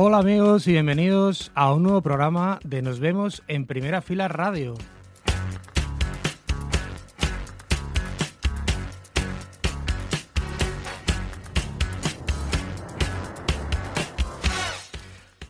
[0.00, 4.74] Hola amigos y bienvenidos a un nuevo programa de Nos vemos en Primera Fila Radio.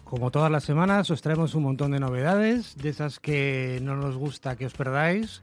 [0.05, 4.17] Como todas las semanas os traemos un montón de novedades, de esas que no nos
[4.17, 5.43] gusta que os perdáis.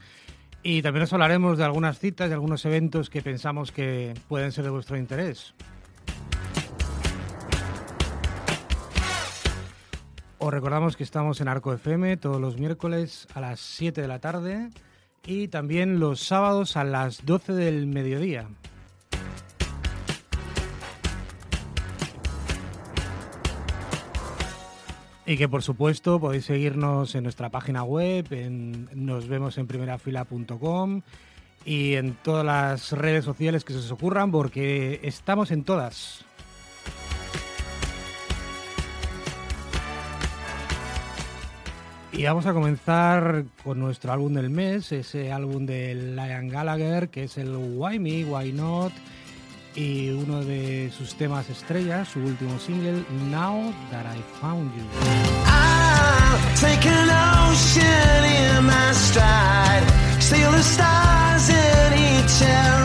[0.67, 4.63] Y también os hablaremos de algunas citas, de algunos eventos que pensamos que pueden ser
[4.63, 5.53] de vuestro interés.
[10.39, 14.17] Os recordamos que estamos en Arco FM todos los miércoles a las 7 de la
[14.17, 14.71] tarde
[15.23, 18.47] y también los sábados a las 12 del mediodía.
[25.25, 31.01] Y que por supuesto podéis seguirnos en nuestra página web, en nos vemos en primerafila.com
[31.65, 36.25] y en todas las redes sociales que se os ocurran, porque estamos en todas.
[42.17, 47.23] Y vamos a comenzar con nuestro álbum del mes, ese álbum de Liam Gallagher, que
[47.23, 48.93] es el Why Me, Why Not,
[49.75, 54.83] y uno de sus temas estrellas, su último single, Now That I Found You.
[55.45, 57.09] I'll take an
[57.49, 59.83] ocean in my stride,
[60.19, 62.84] steal the stars in each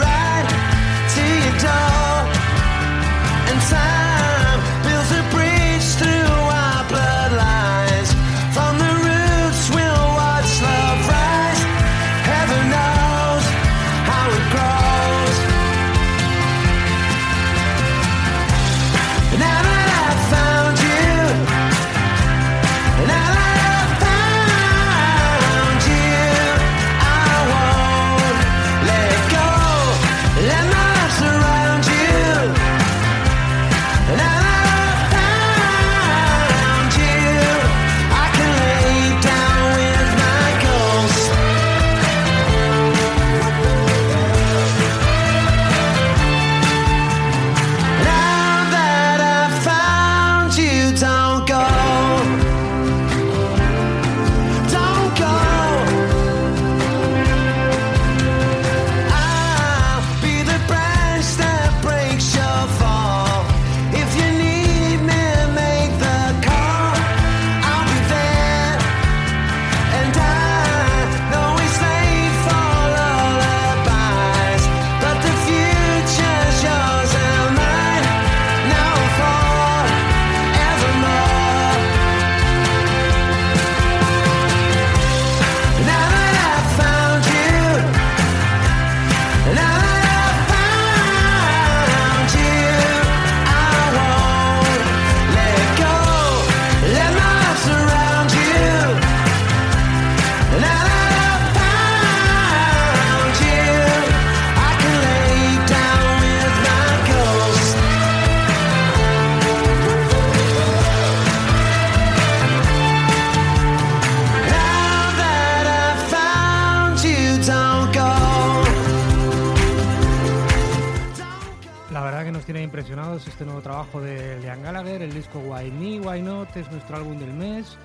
[122.40, 126.56] nos tiene impresionados este nuevo trabajo de Liam Gallagher, el disco Why Me, Why Not,
[126.56, 127.76] es nuestro álbum del mes.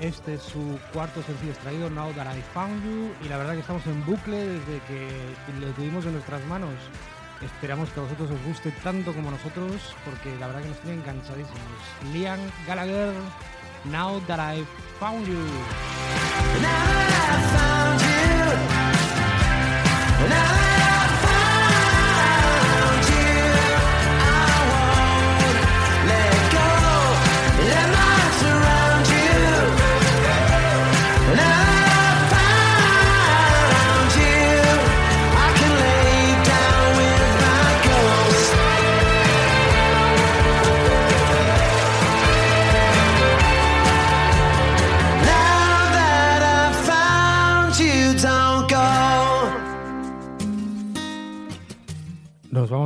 [0.00, 3.60] Este es su cuarto sencillo extraído, Now That I Found You, y la verdad que
[3.60, 5.10] estamos en bucle desde que
[5.60, 6.72] lo tuvimos en nuestras manos.
[7.42, 11.00] Esperamos que a vosotros os guste tanto como nosotros, porque la verdad que nos tienen
[11.00, 11.60] enganchadísimos.
[12.14, 13.12] Liam Gallagher,
[13.92, 14.64] Now That I
[15.00, 15.34] Found You.
[15.34, 15.44] Now
[16.62, 18.00] that I found
[20.22, 20.57] you, now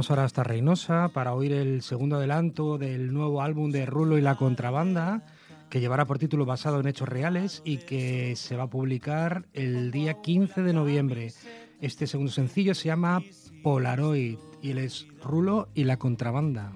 [0.02, 4.20] vamos ahora hasta Reynosa para oír el segundo adelanto del nuevo álbum de Rulo y
[4.20, 5.22] la Contrabanda,
[5.70, 9.92] que llevará por título basado en hechos reales y que se va a publicar el
[9.92, 11.32] día 15 de noviembre.
[11.80, 13.22] Este segundo sencillo se llama
[13.62, 16.72] Polaroid y él es Rulo y la Contrabanda.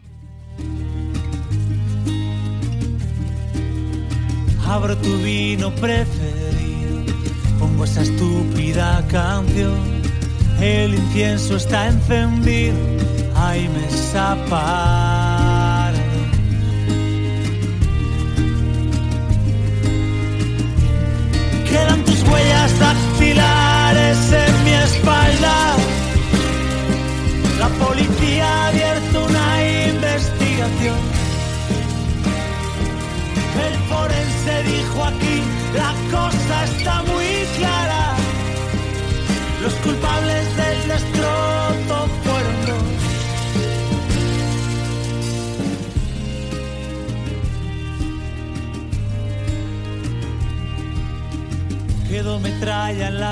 [4.68, 7.12] Abro tu vino preferido,
[7.58, 9.96] pongo esa estúpida canción
[10.60, 12.76] El incienso está encendido,
[21.68, 25.76] Quedan tus huellas dactilares en mi espalda.
[27.58, 31.15] La policía ha abierto una investigación.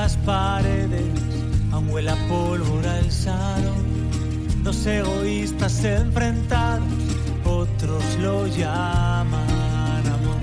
[0.04, 1.08] Las paredes,
[1.72, 3.84] aún huele pólvora el salón.
[4.62, 7.02] Dos egoístas enfrentados,
[7.46, 10.42] otros lo llaman amor.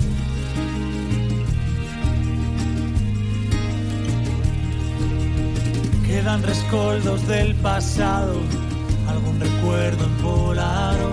[6.08, 8.40] Quedan rescoldos del pasado,
[9.12, 11.12] algún recuerdo en Polaro,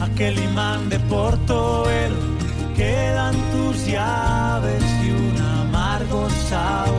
[0.00, 2.20] aquel imán de Portobelo,
[2.76, 6.97] quedan tus llaves y un amargo sabor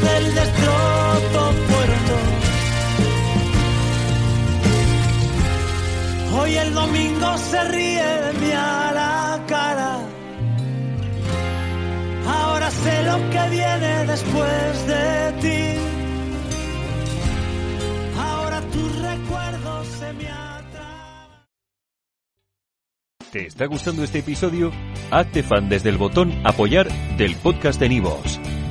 [0.00, 1.52] del destrozo
[2.08, 2.38] dos.
[6.40, 9.98] Hoy el domingo se ríe de mí a la cara.
[12.26, 15.78] Ahora sé lo que viene después de ti.
[18.18, 21.46] Ahora tus recuerdos se me atrapan.
[23.32, 24.72] ¿Te está gustando este episodio?
[25.10, 28.38] Hazte fan desde el botón Apoyar del podcast de Nivos.